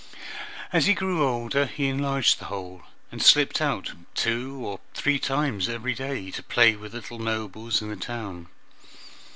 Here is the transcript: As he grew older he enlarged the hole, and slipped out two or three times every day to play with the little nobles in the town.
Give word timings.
As 0.73 0.87
he 0.87 0.95
grew 0.95 1.23
older 1.23 1.67
he 1.67 1.87
enlarged 1.87 2.39
the 2.39 2.45
hole, 2.45 2.81
and 3.11 3.21
slipped 3.21 3.61
out 3.61 3.91
two 4.15 4.55
or 4.65 4.79
three 4.95 5.19
times 5.19 5.69
every 5.69 5.93
day 5.93 6.31
to 6.31 6.41
play 6.41 6.75
with 6.75 6.93
the 6.93 6.97
little 6.97 7.19
nobles 7.19 7.83
in 7.83 7.89
the 7.89 7.95
town. 7.95 8.47